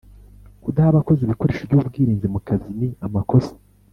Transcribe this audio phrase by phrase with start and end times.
[0.63, 3.53] Kudaha abakozi ibikoresho by’ubwirinzi mu kazi ni amakosa